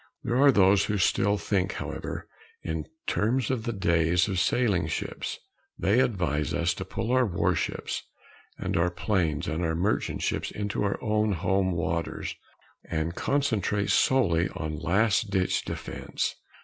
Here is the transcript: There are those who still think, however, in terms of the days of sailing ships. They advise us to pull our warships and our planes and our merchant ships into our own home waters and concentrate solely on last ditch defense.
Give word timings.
There 0.23 0.35
are 0.41 0.51
those 0.51 0.85
who 0.85 0.97
still 0.97 1.37
think, 1.37 1.73
however, 1.73 2.27
in 2.63 2.87
terms 3.05 3.51
of 3.51 3.65
the 3.65 3.71
days 3.71 4.27
of 4.27 4.39
sailing 4.39 4.87
ships. 4.87 5.37
They 5.77 5.99
advise 5.99 6.55
us 6.55 6.73
to 6.73 6.85
pull 6.85 7.11
our 7.11 7.23
warships 7.27 8.01
and 8.57 8.75
our 8.75 8.89
planes 8.89 9.47
and 9.47 9.63
our 9.63 9.75
merchant 9.75 10.23
ships 10.23 10.49
into 10.49 10.83
our 10.83 10.97
own 11.03 11.33
home 11.33 11.71
waters 11.71 12.33
and 12.83 13.13
concentrate 13.13 13.91
solely 13.91 14.49
on 14.55 14.79
last 14.79 15.29
ditch 15.29 15.63
defense. 15.65 16.33